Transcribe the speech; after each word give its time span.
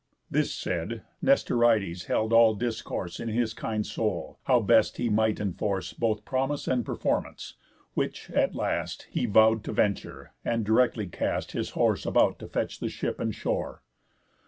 This 0.31 0.51
said, 0.51 1.03
Nestorides 1.21 2.05
held 2.05 2.33
all 2.33 2.55
discourse 2.55 3.19
In 3.19 3.29
his 3.29 3.53
kind 3.53 3.85
soul, 3.85 4.39
how 4.45 4.59
best 4.59 4.97
he 4.97 5.09
might 5.11 5.39
enforce 5.39 5.93
Both 5.93 6.25
promise 6.25 6.67
and 6.67 6.83
performance; 6.83 7.53
which, 7.93 8.31
at 8.31 8.55
last; 8.55 9.05
He 9.11 9.27
vow'd 9.27 9.63
to 9.65 9.71
venture, 9.73 10.33
and 10.43 10.65
directly 10.65 11.05
cast 11.05 11.51
His 11.51 11.69
horse 11.77 12.03
about 12.03 12.39
to 12.39 12.47
fetch 12.47 12.79
the 12.79 12.89
ship 12.89 13.19
and 13.19 13.31
shore. 13.35 13.83